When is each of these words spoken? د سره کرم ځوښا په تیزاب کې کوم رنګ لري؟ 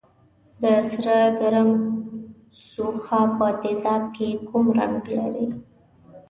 د 0.61 0.63
سره 0.91 1.17
کرم 1.39 1.71
ځوښا 2.71 3.21
په 3.37 3.47
تیزاب 3.61 4.03
کې 4.15 4.29
کوم 4.47 4.65
رنګ 4.77 5.03
لري؟ 5.19 5.47